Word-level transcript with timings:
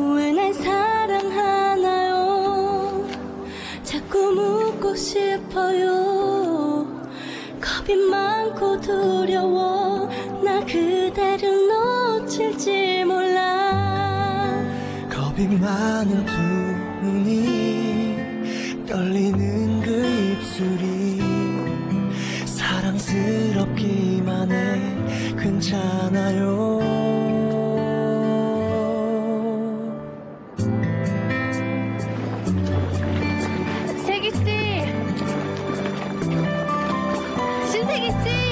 왜날 0.00 0.52
사랑하나요? 0.52 1.86
자꾸 3.84 4.32
묻고 4.32 4.96
싶어요. 4.96 6.88
겁이 7.60 7.94
많고 8.10 8.80
두려워. 8.80 10.08
나 10.42 10.58
그대를 10.64 11.68
놓칠지. 11.68 12.97
빈 15.38 15.54
많은 15.60 16.26
두 16.26 16.32
눈이 17.06 18.16
떨리는 18.88 19.80
그 19.82 20.34
입술이 20.34 21.20
사랑스럽기만 22.44 24.50
해 24.50 24.80
괜찮아요. 25.40 26.80
세기씨. 34.04 34.42
신세기씨. 37.70 38.47